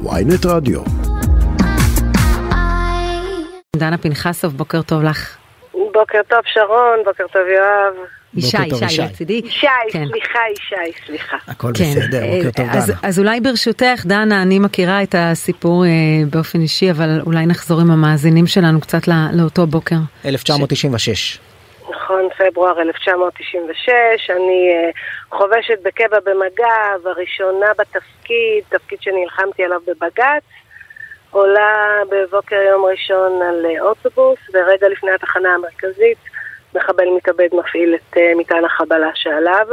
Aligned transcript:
ויינט 0.00 0.46
רדיו. 0.46 0.80
דנה 3.76 3.98
פנחסוב, 3.98 4.56
בוקר 4.56 4.82
טוב 4.82 5.02
לך. 5.02 5.36
בוקר 5.72 6.18
טוב 6.28 6.38
שרון, 6.44 6.98
בוקר 7.04 7.24
טוב 7.32 7.42
יואב. 7.56 8.06
ישי, 8.34 8.56
ישי 8.66 8.84
ישי. 8.84 9.02
לצידי. 9.02 9.40
ישי, 9.44 9.66
כן. 9.92 10.04
סליחה 10.08 10.38
ישי, 10.52 11.06
סליחה. 11.06 11.36
הכל 11.48 11.72
כן, 11.74 11.84
בסדר, 11.84 12.22
אה, 12.22 12.36
בוקר 12.36 12.50
טוב 12.50 12.66
אז, 12.70 12.86
דנה. 12.86 12.98
אז 13.02 13.18
אולי 13.18 13.40
ברשותך, 13.40 14.02
דנה, 14.04 14.42
אני 14.42 14.58
מכירה 14.58 15.02
את 15.02 15.14
הסיפור 15.18 15.84
אה, 15.84 15.90
באופן 16.30 16.60
אישי, 16.60 16.90
אבל 16.90 17.20
אולי 17.26 17.46
נחזור 17.46 17.80
עם 17.80 17.90
המאזינים 17.90 18.46
שלנו 18.46 18.80
קצת 18.80 19.08
לא, 19.08 19.14
לאותו 19.32 19.66
בוקר. 19.66 19.96
1996. 20.24 21.38
נכון, 22.12 22.28
פברואר 22.38 22.80
1996, 22.80 24.30
אני 24.30 24.70
אה, 24.72 24.90
חובשת 25.38 25.78
בקבע 25.82 26.18
במג"ב, 26.24 27.06
הראשונה 27.06 27.66
בתפקיד, 27.78 28.64
תפקיד 28.68 29.02
שנלחמתי 29.02 29.64
עליו 29.64 29.80
בבג"ץ, 29.86 30.42
עולה 31.30 32.02
בבוקר 32.10 32.56
יום 32.56 32.84
ראשון 32.84 33.42
על 33.42 33.66
אה, 33.66 33.80
אוטובוס, 33.80 34.38
ורגע 34.54 34.88
לפני 34.88 35.10
התחנה 35.10 35.54
המרכזית, 35.54 36.18
מחבל 36.74 37.08
מתאבד 37.16 37.48
מפעיל 37.52 37.94
את 37.94 38.16
אה, 38.16 38.32
מטען 38.36 38.64
החבלה 38.64 39.10
שעליו, 39.14 39.66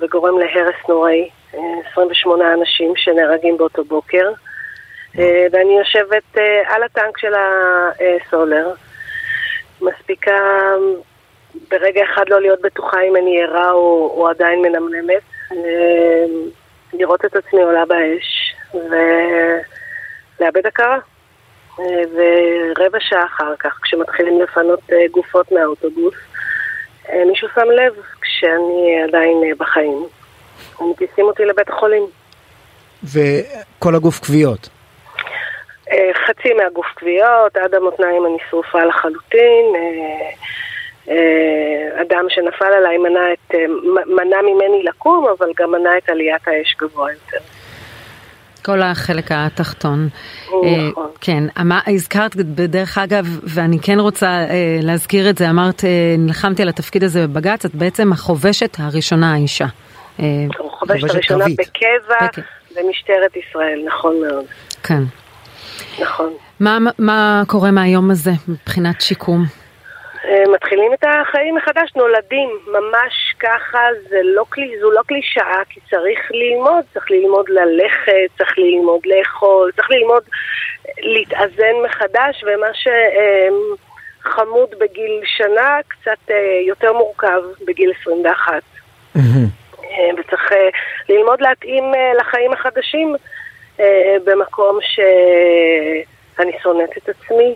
וגורם 0.00 0.38
להרס 0.38 0.88
נוראי, 0.88 1.28
אה, 1.54 1.60
28 1.92 2.54
אנשים 2.54 2.92
שנהרגים 2.96 3.56
באותו 3.56 3.84
בוקר. 3.84 4.30
ואני 5.52 5.78
יושבת 5.78 6.36
על 6.66 6.82
הטנק 6.82 7.18
של 7.18 7.32
הסולר, 7.34 8.72
מספיקה 9.80 10.38
ברגע 11.70 12.04
אחד 12.04 12.28
לא 12.28 12.40
להיות 12.40 12.60
בטוחה 12.60 13.00
אם 13.02 13.16
אני 13.16 13.42
ערה 13.42 13.70
או, 13.70 14.14
או 14.16 14.28
עדיין 14.28 14.62
מנמנמת, 14.62 15.22
אה, 15.52 16.24
לראות 16.92 17.24
את 17.24 17.36
עצמי 17.36 17.62
עולה 17.62 17.84
באש 17.86 18.54
ולאבד 18.74 20.66
הכרה. 20.66 20.98
ורבע 21.78 22.98
שעה 23.00 23.26
אחר 23.26 23.54
כך, 23.58 23.78
כשמתחילים 23.82 24.40
לפנות 24.40 24.80
אה, 24.92 24.96
גופות 25.10 25.52
מהאוטובוס, 25.52 26.14
אה, 27.08 27.24
מישהו 27.24 27.48
שם 27.54 27.70
לב 27.70 27.92
כשאני 28.20 29.02
עדיין 29.08 29.42
אה, 29.44 29.54
בחיים. 29.58 30.06
מטיסים 30.80 31.24
אותי 31.24 31.44
לבית 31.44 31.68
החולים. 31.68 32.02
וכל 33.04 33.94
הגוף 33.94 34.18
כוויות. 34.18 34.68
חצי 36.26 36.54
מהגוף 36.54 36.86
כוויות, 36.98 37.56
עד 37.56 37.74
המותניים 37.74 38.26
אני 38.26 38.36
שרופה 38.50 38.84
לחלוטין. 38.84 39.64
אה, 39.76 40.30
אה, 41.08 42.02
אדם 42.02 42.24
שנפל 42.28 42.72
עליי 42.78 42.98
מנע, 42.98 43.32
את, 43.32 43.54
אה, 43.54 43.64
מנע 44.06 44.36
ממני 44.42 44.82
לקום, 44.84 45.26
אבל 45.38 45.48
גם 45.56 45.70
מנע 45.70 45.90
את 45.98 46.08
עליית 46.08 46.48
האש 46.48 46.76
גבוה 46.78 47.12
יותר. 47.12 47.38
כל 48.64 48.82
החלק 48.82 49.24
התחתון. 49.30 50.08
נכון. 50.90 51.10
כן, 51.20 51.44
הזכרת 51.86 52.36
בדרך 52.36 52.98
אגב, 52.98 53.26
ואני 53.42 53.78
כן 53.82 53.98
רוצה 53.98 54.44
להזכיר 54.82 55.30
את 55.30 55.38
זה, 55.38 55.50
אמרת, 55.50 55.84
נלחמתי 56.18 56.62
על 56.62 56.68
התפקיד 56.68 57.04
הזה 57.04 57.26
בבג"ץ, 57.26 57.64
את 57.64 57.74
בעצם 57.74 58.12
החובשת 58.12 58.76
הראשונה 58.78 59.34
האישה. 59.34 59.66
אה, 60.20 60.24
חובשת 60.56 61.00
חובשת 61.00 61.14
הראשונה 61.14 61.44
בקבע. 61.58 62.42
במשטרת 62.76 63.36
ישראל, 63.36 63.82
נכון 63.86 64.16
מאוד. 64.20 64.44
כן. 64.82 65.02
נכון. 66.00 66.32
מה, 66.60 66.78
מה 66.98 67.42
קורה 67.46 67.70
מהיום 67.70 68.10
הזה 68.10 68.30
מבחינת 68.48 69.00
שיקום? 69.00 69.44
אה, 70.24 70.42
מתחילים 70.54 70.94
את 70.94 71.04
החיים 71.04 71.54
מחדש, 71.54 71.92
נולדים, 71.96 72.48
ממש 72.66 73.34
ככה, 73.40 73.78
זה 74.08 74.20
לא 74.22 74.44
זו 74.80 74.90
לא 74.90 75.02
קלישאה, 75.06 75.62
כי 75.68 75.80
צריך 75.90 76.20
ללמוד, 76.30 76.84
צריך 76.94 77.10
ללמוד 77.10 77.48
ללכת, 77.48 78.38
צריך 78.38 78.58
ללמוד 78.58 79.00
לאכול, 79.06 79.72
צריך 79.76 79.90
ללמוד 79.90 80.22
להתאזן 80.98 81.74
מחדש, 81.84 82.44
ומה 82.46 82.66
שחמוד 84.22 84.68
בגיל 84.80 85.20
שנה, 85.24 85.78
קצת 85.88 86.30
אה, 86.30 86.60
יותר 86.66 86.92
מורכב 86.92 87.42
בגיל 87.66 87.92
21. 88.02 88.62
מהמם. 89.14 89.46
אה, 89.84 90.10
וצריך 90.18 90.52
אה, 90.52 90.68
ללמוד 91.08 91.40
להתאים 91.40 91.94
אה, 91.94 92.12
לחיים 92.20 92.52
החדשים 92.52 93.14
אה, 93.14 93.35
במקום 94.24 94.78
שאני 94.80 96.52
שונאת 96.62 96.96
את 96.96 97.08
עצמי, 97.08 97.54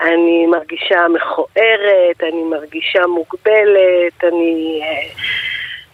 אני 0.00 0.46
מרגישה 0.46 1.08
מכוערת, 1.08 2.22
אני 2.22 2.42
מרגישה 2.42 3.06
מוגבלת, 3.06 4.24
אני... 4.24 4.80
אה, 4.82 5.08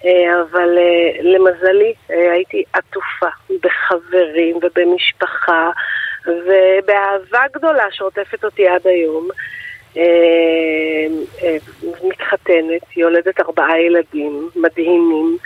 אה, 0.04 0.42
אבל 0.42 0.78
אה, 0.78 1.22
למזלי 1.22 1.94
אה, 2.10 2.32
הייתי 2.32 2.62
עטופה 2.72 3.26
בחברים 3.62 4.56
ובמשפחה 4.56 5.70
ובאהבה 6.26 7.42
גדולה 7.54 7.84
שעוטפת 7.90 8.44
אותי 8.44 8.68
עד 8.68 8.86
היום. 8.86 9.28
אה, 9.96 10.02
אה, 11.42 11.56
מתחתנת, 12.04 12.96
יולדת 12.96 13.40
ארבעה 13.40 13.80
ילדים 13.80 14.48
מדהימים, 14.56 15.36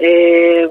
אה, 0.00 0.64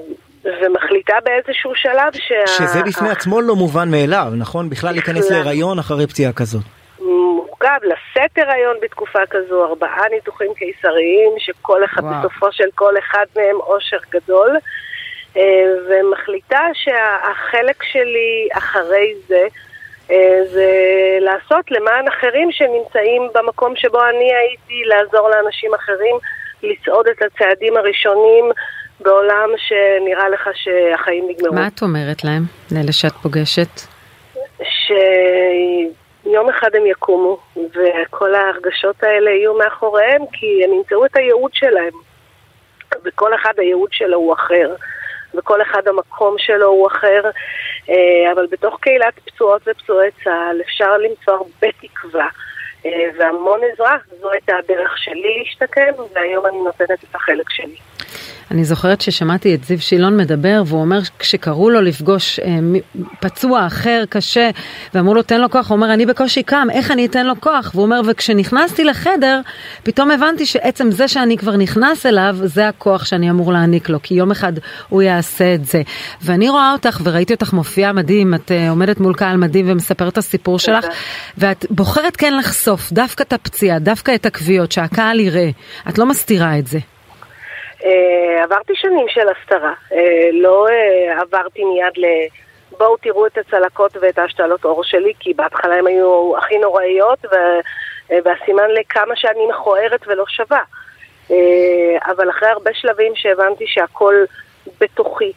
ומחליטה 0.44 1.14
באיזשהו 1.24 1.72
שלב 1.74 2.12
שה... 2.14 2.46
שזה 2.46 2.82
בפני 2.82 3.10
עצמו 3.10 3.40
לא 3.40 3.56
מובן 3.56 3.90
מאליו, 3.90 4.26
נכון? 4.36 4.70
בכלל 4.70 4.92
להיכנס. 4.92 5.30
להיריון 5.30 5.78
אחרי 5.78 6.06
פציעה 6.06 6.32
כזאת. 6.32 6.62
מורכב 7.00 7.78
לשאת 7.82 8.38
הריון 8.38 8.76
בתקופה 8.82 9.18
כזו, 9.30 9.64
ארבעה 9.64 10.08
ניתוחים 10.10 10.54
קיסריים, 10.54 11.32
שכל 11.38 11.84
אחד, 11.84 12.02
וואו. 12.02 12.14
בסופו 12.18 12.52
של 12.52 12.68
כל 12.74 12.94
אחד 12.98 13.24
מהם 13.36 13.56
אושר 13.56 13.98
גדול, 14.10 14.56
אה, 15.36 15.42
ומחליטה 15.88 16.60
שהחלק 16.74 17.82
שלי 17.82 18.48
אחרי 18.52 19.14
זה, 19.26 19.46
אה, 20.10 20.40
זה 20.44 20.68
לעשות 21.20 21.70
למען 21.70 22.08
אחרים 22.08 22.52
שנמצאים 22.52 23.28
במקום 23.34 23.76
שבו 23.76 24.04
אני 24.04 24.34
הייתי, 24.34 24.82
לעזור 24.84 25.30
לאנשים 25.30 25.74
אחרים 25.74 26.16
לצעוד 26.62 27.06
את 27.06 27.22
הצעדים 27.22 27.76
הראשונים 27.76 28.44
בעולם 29.00 29.50
שנראה 29.56 30.28
לך 30.28 30.48
שהחיים 30.54 31.28
נגמרו. 31.28 31.54
מה 31.54 31.66
את 31.66 31.82
אומרת 31.82 32.24
להם, 32.24 32.42
לאלה 32.72 32.92
שאת 32.92 33.12
פוגשת? 33.12 33.80
שיום 34.62 36.48
אחד 36.48 36.74
הם 36.74 36.86
יקומו, 36.86 37.38
וכל 37.56 38.34
ההרגשות 38.34 39.02
האלה 39.02 39.30
יהיו 39.30 39.58
מאחוריהם, 39.58 40.22
כי 40.32 40.64
הם 40.64 40.72
ימצאו 40.72 41.06
את 41.06 41.16
הייעוד 41.16 41.50
שלהם. 41.54 41.92
וכל 43.04 43.34
אחד 43.34 43.52
הייעוד 43.56 43.92
שלו 43.92 44.16
הוא 44.16 44.34
אחר, 44.34 44.74
וכל 45.34 45.62
אחד 45.62 45.88
המקום 45.88 46.34
שלו 46.38 46.66
הוא 46.66 46.86
אחר, 46.86 47.22
אה, 47.90 48.32
אבל 48.32 48.46
בתוך 48.50 48.78
קהילת 48.80 49.14
פצועות 49.24 49.62
ופצועי 49.66 50.10
צה"ל 50.24 50.60
אפשר 50.60 50.96
למצוא 50.96 51.34
הרבה 51.34 51.68
תקווה. 51.80 52.28
אה, 52.88 53.10
והמון 53.18 53.60
עזרה, 53.72 53.96
זו 54.20 54.30
הייתה 54.30 54.52
הדרך 54.56 54.98
שלי 54.98 55.38
להשתקם, 55.38 56.02
והיום 56.14 56.46
אני 56.46 56.58
נותנת 56.58 57.04
את 57.04 57.14
החלק 57.14 57.50
שלי. 57.50 57.76
אני 58.50 58.64
זוכרת 58.64 59.00
ששמעתי 59.00 59.54
את 59.54 59.64
זיו 59.64 59.80
שילון 59.80 60.16
מדבר, 60.16 60.62
והוא 60.66 60.80
אומר 60.80 61.00
כשקראו 61.18 61.70
לו 61.70 61.80
לפגוש 61.80 62.40
אה, 62.40 62.58
פצוע 63.20 63.66
אחר 63.66 64.04
קשה, 64.08 64.50
ואמרו 64.94 65.14
לו 65.14 65.22
תן 65.22 65.40
לו 65.40 65.50
כוח, 65.50 65.68
הוא 65.68 65.76
אומר 65.76 65.92
אני 65.92 66.06
בקושי 66.06 66.42
קם, 66.42 66.66
איך 66.72 66.90
אני 66.90 67.06
אתן 67.06 67.26
לו 67.26 67.40
כוח? 67.40 67.70
והוא 67.74 67.84
אומר 67.84 68.00
וכשנכנסתי 68.06 68.84
לחדר, 68.84 69.40
פתאום 69.82 70.10
הבנתי 70.10 70.46
שעצם 70.46 70.90
זה 70.90 71.08
שאני 71.08 71.36
כבר 71.36 71.56
נכנס 71.56 72.06
אליו, 72.06 72.36
זה 72.44 72.68
הכוח 72.68 73.04
שאני 73.04 73.30
אמור 73.30 73.52
להעניק 73.52 73.88
לו, 73.88 73.98
כי 74.02 74.14
יום 74.14 74.30
אחד 74.30 74.52
הוא 74.88 75.02
יעשה 75.02 75.54
את 75.54 75.66
זה. 75.66 75.82
ואני 76.22 76.48
רואה 76.48 76.72
אותך 76.72 77.00
וראיתי 77.04 77.34
אותך 77.34 77.52
מופיעה 77.52 77.92
מדהים, 77.92 78.34
את 78.34 78.52
אה, 78.52 78.70
עומדת 78.70 79.00
מול 79.00 79.14
קהל 79.14 79.36
מדהים 79.36 79.64
ומספרת 79.68 80.12
את 80.12 80.18
הסיפור 80.18 80.58
שלך, 80.58 80.86
ואת 81.38 81.66
בוחרת 81.70 82.16
כן 82.16 82.36
לחשוף 82.36 82.92
דווקא 82.92 83.22
את 83.22 83.32
הפציעה, 83.32 83.78
דווקא 83.78 84.14
את 84.14 84.26
הכוויות, 84.26 84.72
שהקהל 84.72 85.20
יראה. 85.20 85.50
את 85.88 85.98
לא 85.98 86.06
מסתירה 86.06 86.58
את 86.58 86.66
זה. 86.66 86.78
אה, 87.84 88.44
עברתי 88.44 88.72
שנים 88.76 89.06
של 89.08 89.28
הסתרה, 89.28 89.72
אה, 89.92 90.28
לא 90.32 90.68
אה, 90.68 91.20
עברתי 91.20 91.64
מיד 91.64 91.92
ל... 91.96 92.04
בואו 92.78 92.96
תראו 92.96 93.26
את 93.26 93.38
הצלקות 93.38 93.96
ואת 94.00 94.18
ההשתלות 94.18 94.64
עור 94.64 94.84
שלי, 94.84 95.12
כי 95.20 95.34
בהתחלה 95.34 95.74
הן 95.74 95.86
היו 95.86 96.36
הכי 96.38 96.58
נוראיות, 96.58 97.18
ו... 97.24 97.34
והסימן 98.24 98.70
לכמה 98.70 99.16
שאני 99.16 99.46
מכוערת 99.46 100.00
ולא 100.06 100.24
שווה. 100.28 100.62
אבל 102.06 102.30
אחרי 102.30 102.48
הרבה 102.48 102.70
שלבים 102.74 103.12
שהבנתי 103.16 103.64
שהכל 103.66 104.24
בתוכי, 104.80 105.32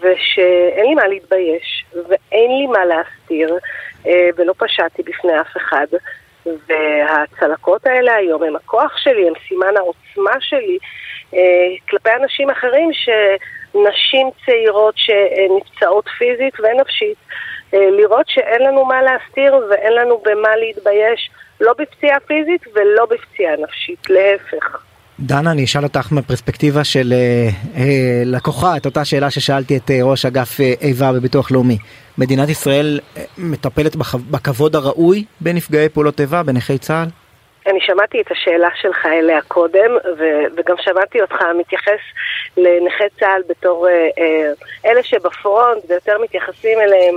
ושאין 0.00 0.86
לי 0.86 0.94
מה 0.94 1.08
להתבייש, 1.08 1.84
ואין 1.92 2.50
לי 2.58 2.66
מה 2.66 2.84
להסתיר, 2.84 3.58
ולא 4.36 4.54
פשעתי 4.58 5.02
בפני 5.02 5.40
אף 5.40 5.56
אחד. 5.56 5.86
והצלקות 7.14 7.86
האלה 7.86 8.14
היום 8.14 8.42
הם 8.42 8.56
הכוח 8.56 8.96
שלי, 8.96 9.28
הם 9.28 9.34
סימן 9.48 9.76
העוצמה 9.76 10.40
שלי 10.40 10.78
אה, 11.34 11.40
כלפי 11.88 12.10
אנשים 12.22 12.50
אחרים, 12.50 12.90
שנשים 12.92 14.30
צעירות 14.46 14.94
שנפצעות 14.96 16.08
פיזית 16.18 16.54
ונפשית, 16.60 17.16
אה, 17.74 17.90
לראות 17.90 18.28
שאין 18.28 18.62
לנו 18.62 18.84
מה 18.84 19.02
להסתיר 19.02 19.66
ואין 19.70 19.92
לנו 19.92 20.22
במה 20.24 20.56
להתבייש, 20.56 21.30
לא 21.60 21.72
בפציעה 21.78 22.20
פיזית 22.20 22.62
ולא 22.74 23.06
בפציעה 23.06 23.56
נפשית, 23.56 24.10
להפך. 24.10 24.93
דנה, 25.20 25.50
אני 25.50 25.64
אשאל 25.64 25.82
אותך 25.82 26.12
מהפרספקטיבה 26.12 26.84
של 26.84 27.12
אה, 27.12 27.48
אה, 27.76 28.22
לקוחה, 28.24 28.76
את 28.76 28.86
אותה 28.86 29.04
שאלה 29.04 29.30
ששאלתי 29.30 29.76
את 29.76 29.90
אה, 29.90 29.98
ראש 30.02 30.26
אגף 30.26 30.60
אה, 30.60 30.72
איבה 30.80 31.12
בביטוח 31.12 31.50
לאומי. 31.50 31.78
מדינת 32.18 32.48
ישראל 32.48 33.00
אה, 33.16 33.22
מטפלת 33.38 33.96
בכ... 33.96 34.14
בכבוד 34.30 34.76
הראוי 34.76 35.24
בנפגעי 35.40 35.88
פעולות 35.88 36.20
איבה, 36.20 36.42
בנכי 36.42 36.78
צה"ל? 36.78 37.08
אני 37.66 37.78
שמעתי 37.80 38.20
את 38.20 38.30
השאלה 38.30 38.68
שלך 38.80 39.06
אליה 39.06 39.42
קודם, 39.48 39.90
ו- 40.18 40.46
וגם 40.56 40.76
שמעתי 40.80 41.20
אותך 41.20 41.36
מתייחס 41.58 42.00
לנכי 42.56 43.04
צה"ל 43.20 43.42
בתור 43.48 43.88
אה, 43.88 43.92
אה, 43.92 44.52
אלה 44.90 45.02
שבפרונט 45.02 45.82
ויותר 45.88 46.18
מתייחסים 46.22 46.78
אליהם. 46.80 47.14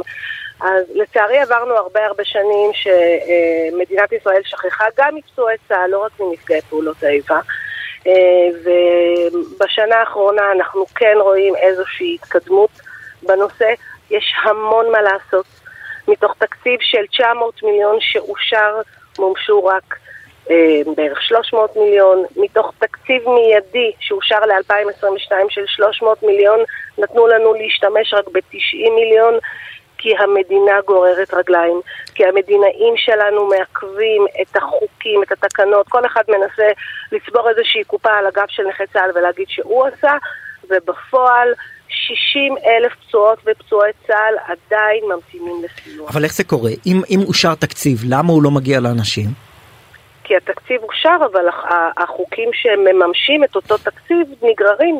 אז 0.62 0.84
לצערי 0.96 1.40
עברנו 1.40 1.74
הרבה 1.74 2.06
הרבה 2.06 2.24
שנים 2.24 2.72
שמדינת 2.74 4.12
ישראל 4.12 4.42
שכחה 4.44 4.86
גם 4.98 5.16
מפצועי 5.16 5.56
צה"ל, 5.68 5.90
לא 5.90 6.06
רק 6.06 6.12
מנפגעי 6.20 6.62
פעולות 6.62 7.04
האיבה. 7.04 7.40
אה, 8.08 8.14
ובשנה 8.64 9.96
האחרונה 9.96 10.52
אנחנו 10.52 10.86
כן 10.96 11.16
רואים 11.20 11.56
איזושהי 11.56 12.16
התקדמות 12.16 12.70
בנושא. 13.24 13.74
יש 14.12 14.34
המון 14.44 14.92
מה 14.92 15.02
לעשות. 15.02 15.46
מתוך 16.08 16.36
תקציב 16.38 16.80
של 16.82 17.06
900 17.12 17.64
מיליון 17.64 17.98
שאושר, 18.00 18.82
מומשו 19.20 19.66
רק 19.66 19.96
אה, 20.50 20.82
בערך 20.96 21.22
300 21.22 21.76
מיליון. 21.76 22.26
מתוך 22.36 22.74
תקציב 22.80 23.30
מיידי 23.30 23.92
שאושר 24.00 24.40
ל-2022 24.40 25.32
של 25.50 25.66
300 25.68 26.24
מיליון, 26.24 26.60
נתנו 26.98 27.28
לנו 27.28 27.54
להשתמש 27.54 28.14
רק 28.14 28.28
ב-90 28.28 28.92
מיליון. 28.96 29.34
כי 29.98 30.18
המדינה 30.18 30.82
גוררת 30.86 31.34
רגליים, 31.34 31.82
כי 32.16 32.26
המדינאים 32.26 32.94
שלנו 32.98 33.48
מעכבים 33.48 34.26
את 34.42 34.56
החוקים, 34.56 35.24
את 35.24 35.32
התקנות, 35.32 35.88
כל 35.90 36.06
אחד 36.06 36.24
מנסה 36.28 36.68
לצבור 37.12 37.50
איזושהי 37.50 37.84
קופה 37.84 38.12
על 38.12 38.28
הגב 38.28 38.46
של 38.48 38.64
נכי 38.64 38.84
צה"ל 38.94 39.12
ולהגיד 39.16 39.48
שהוא 39.50 39.86
עשה, 39.86 40.12
ובפועל 40.70 41.54
60 41.90 42.56
אלף 42.58 42.94
פצועות 42.96 43.40
ופצועי 43.46 43.92
צה"ל 44.08 44.36
עדיין 44.44 45.04
ממתינים 45.06 45.64
לסיוע. 45.64 46.10
אבל 46.10 46.24
איך 46.24 46.34
זה 46.34 46.44
קורה? 46.44 46.72
אם, 46.86 47.02
אם 47.10 47.20
אושר 47.28 47.56
תקציב, 47.56 47.98
למה 48.10 48.34
הוא 48.34 48.44
לא 48.44 48.52
מגיע 48.52 48.80
לאנשים? 48.80 49.26
כי 50.24 50.36
התקציב 50.36 50.84
אושר, 50.84 51.18
אבל 51.32 51.46
החוקים 51.98 52.50
שמממשים 52.54 53.44
את 53.44 53.56
אותו 53.56 53.78
תקציב 53.78 54.28
נגררים. 54.42 55.00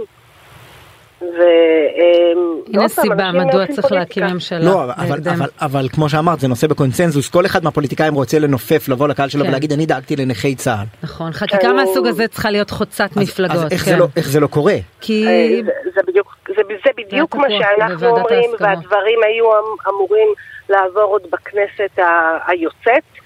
הנה 1.22 2.88
סיבה 2.90 3.32
מדוע 3.32 3.68
צריך 3.68 3.92
להקים 3.92 4.24
ממשלה. 4.24 4.60
לא, 4.60 4.84
אבל, 4.84 5.20
אבל, 5.30 5.46
אבל 5.62 5.88
כמו 5.94 6.10
שאמרת 6.10 6.40
זה 6.40 6.48
נושא 6.48 6.68
בקונצנזוס 6.68 7.30
כל 7.30 7.46
אחד 7.46 7.64
מהפוליטיקאים 7.64 8.14
רוצה 8.14 8.40
לנופף 8.40 8.90
לבוא 8.90 9.08
לקהל 9.08 9.30
שלו 9.30 9.44
כן. 9.44 9.50
ולהגיד 9.50 9.74
אני 9.74 9.86
דאגתי 9.86 10.16
לנכי 10.16 10.56
צה"ל. 10.56 10.86
נכון 11.04 11.32
חקיקה 11.32 11.74
מהסוג 11.74 12.08
הזה 12.08 12.28
צריכה 12.28 12.52
להיות 12.52 12.70
חוצת 12.70 13.10
אז, 13.12 13.18
מפלגות. 13.18 13.56
אז 13.56 13.72
איך, 13.72 13.86
כן. 13.86 13.92
זה 13.92 13.98
לא, 13.98 14.08
איך 14.16 14.28
זה 14.28 14.40
לא 14.40 14.48
קורה? 14.48 14.76
כי 15.02 15.26
זה, 15.66 15.72
זה 15.96 16.02
בדיוק, 16.08 16.36
זה, 16.48 16.62
זה 16.86 16.90
בדיוק 16.98 17.36
מה 17.36 17.48
שאנחנו 17.50 18.08
אומרים. 18.08 18.52
והדברים 18.60 19.20
היו 19.24 19.46
אמ- 19.46 19.90
אמורים 19.90 20.28
לעבור 20.70 21.04
עוד 21.04 21.22
בכנסת 21.32 22.00
היוצאת. 22.48 23.17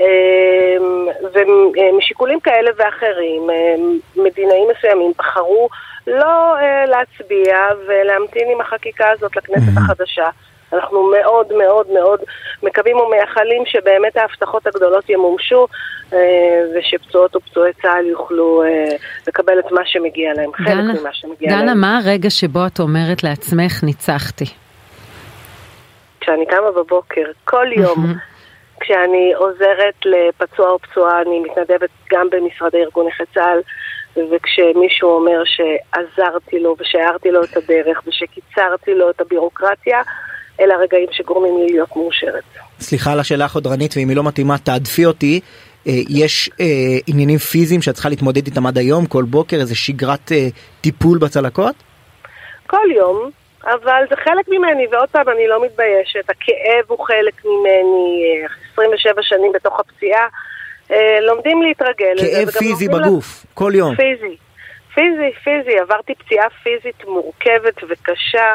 אמ, 0.00 1.06
ומשיקולים 1.34 2.40
כאלה 2.40 2.70
ואחרים, 2.76 3.50
אמ, 3.50 3.98
מדינאים 4.16 4.68
מסוימים 4.78 5.12
בחרו 5.18 5.68
לא 6.06 6.56
אה, 6.56 6.86
להצביע 6.86 7.56
ולהמתין 7.86 8.48
עם 8.52 8.60
החקיקה 8.60 9.10
הזאת 9.10 9.36
לכנסת 9.36 9.72
החדשה. 9.76 10.28
אנחנו 10.72 11.10
מאוד 11.10 11.52
מאוד 11.58 11.86
מאוד 11.92 12.20
מקווים 12.62 12.96
ומייחלים 12.96 13.62
שבאמת 13.66 14.16
ההבטחות 14.16 14.66
הגדולות 14.66 15.10
ימומשו 15.10 15.66
אה, 16.12 16.18
ושפצועות 16.74 17.36
ופצועי 17.36 17.72
צה"ל 17.82 18.06
יוכלו 18.06 18.62
אה, 18.62 18.96
לקבל 19.28 19.58
את 19.58 19.72
מה 19.72 19.80
שמגיע 19.84 20.32
להם, 20.36 20.50
חלק 20.54 20.66
דנה, 20.66 21.00
ממה 21.00 21.10
שמגיע 21.12 21.50
דנה, 21.50 21.64
להם. 21.64 21.80
מה 21.80 21.98
הרגע 21.98 22.30
שבו 22.30 22.66
את 22.66 22.80
אומרת 22.80 23.24
לעצמך 23.24 23.84
ניצחתי? 23.84 24.44
כשאני 26.20 26.46
קמה 26.46 26.70
בבוקר, 26.76 27.24
כל 27.44 27.66
יום, 27.76 28.14
כשאני 28.84 29.32
עוזרת 29.34 29.94
לפצוע 30.04 30.70
או 30.70 30.78
פצועה, 30.78 31.22
אני 31.22 31.40
מתנדבת 31.40 31.90
גם 32.12 32.26
במשרדי 32.30 32.78
ארגון 32.78 33.06
נכי 33.06 33.22
צה"ל, 33.34 33.60
וכשמישהו 34.16 35.10
אומר 35.10 35.42
שעזרתי 35.44 36.58
לו 36.58 36.76
ושהארתי 36.78 37.30
לו 37.30 37.44
את 37.44 37.56
הדרך 37.56 38.02
ושקיצרתי 38.06 38.94
לו 38.94 39.10
את 39.10 39.20
הבירוקרטיה, 39.20 40.02
אלה 40.60 40.74
הרגעים 40.74 41.08
שגורמים 41.12 41.56
לי 41.56 41.72
להיות 41.72 41.96
מאושרת. 41.96 42.44
סליחה 42.80 43.12
על 43.12 43.20
השאלה 43.20 43.44
החודרנית 43.44 43.94
ואם 43.96 44.08
היא 44.08 44.16
לא 44.16 44.24
מתאימה 44.24 44.58
תעדפי 44.58 45.06
אותי. 45.06 45.40
אה, 45.86 45.92
יש 46.08 46.50
אה, 46.60 46.66
עניינים 47.06 47.38
פיזיים 47.38 47.82
שאת 47.82 47.94
צריכה 47.94 48.08
להתמודד 48.08 48.46
איתם 48.46 48.66
עד 48.66 48.78
היום 48.78 49.06
כל 49.06 49.24
בוקר 49.24 49.56
איזה 49.56 49.74
שגרת 49.74 50.32
אה, 50.32 50.48
טיפול 50.80 51.18
בצלקות? 51.18 51.74
כל 52.66 52.86
יום, 52.96 53.30
אבל 53.66 54.04
זה 54.10 54.16
חלק 54.16 54.48
ממני, 54.48 54.86
ועוד 54.90 55.08
פעם, 55.08 55.28
אני 55.28 55.48
לא 55.48 55.64
מתביישת. 55.64 56.30
הכאב 56.30 56.84
הוא 56.86 57.06
חלק 57.06 57.44
ממני, 57.44 58.24
אה, 58.42 58.46
27 58.72 59.22
שנים 59.22 59.52
בתוך 59.52 59.80
הפציעה. 59.80 60.26
אה, 60.90 61.20
לומדים 61.20 61.62
להתרגל 61.62 62.14
כאב 62.18 62.50
פיזי 62.50 62.88
בגוף 62.88 63.46
כל 63.54 63.72
יום. 63.74 63.94
פיזי, 63.96 64.36
פיזי, 64.94 65.32
פיזי. 65.44 65.78
עברתי 65.78 66.14
פציעה 66.14 66.50
פיזית 66.50 67.04
מורכבת 67.04 67.84
וקשה, 67.88 68.54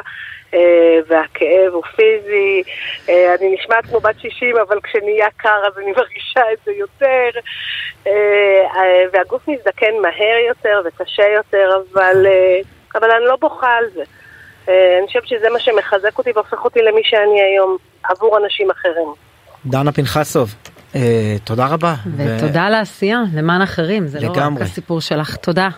אה, 0.54 1.00
והכאב 1.08 1.74
הוא 1.74 1.84
פיזי. 1.96 2.64
אה, 3.10 3.36
אני 3.40 3.56
נשמעת 3.56 3.86
כמו 3.86 4.00
בת 4.00 4.20
60, 4.20 4.58
אבל 4.58 4.80
כשנהיה 4.84 5.28
קר 5.38 5.62
אז 5.68 5.78
אני 5.78 5.92
מרגישה 5.92 6.42
את 6.54 6.58
זה 6.66 6.72
יותר. 6.72 7.30
אה, 8.08 8.12
אה, 8.76 9.04
והגוף 9.14 9.48
מזדקן 9.48 9.94
מהר 10.02 10.38
יותר 10.48 10.82
וקשה 10.86 11.28
יותר, 11.28 11.70
אבל, 11.92 12.26
אה, 12.26 12.60
אבל 12.96 13.12
אני 13.12 13.26
לא 13.26 13.36
בוכה 13.36 13.72
על 13.72 13.86
זה. 13.94 14.04
אה, 14.70 14.98
אני 15.00 15.08
חושבת 15.08 15.28
שזה 15.28 15.50
מה 15.54 15.60
שמחזק 15.60 16.18
אותי 16.18 16.30
והופך 16.36 16.66
אותי 16.66 16.80
למי 16.80 17.02
שאני 17.04 17.42
היום 17.42 17.78
עבור 18.04 18.38
אנשים 18.38 18.72
אחרים. 18.72 19.14
דנה 19.66 19.92
פנחסוב, 19.92 20.56
אה, 20.96 21.36
תודה 21.44 21.68
רבה. 21.68 21.94
ו- 22.06 22.38
ותודה 22.38 22.64
על 22.64 22.74
העשייה 22.74 23.20
למען 23.36 23.62
אחרים, 23.62 24.08
זה 24.08 24.20
לא 24.20 24.32
רק 24.32 24.38
לגמרי. 24.38 24.64
הסיפור 24.64 25.02
שלך. 25.02 25.36
תודה. 25.36 25.70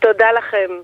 תודה 0.00 0.26
לכם. 0.38 0.82